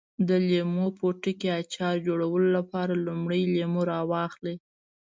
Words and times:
د 0.27 0.29
لیمو 0.47 0.85
پوټکي 0.97 1.49
اچار 1.61 1.95
جوړولو 2.07 2.47
لپاره 2.57 2.93
لومړی 3.07 3.41
لیمو 3.53 3.81
راواخلئ. 3.91 4.55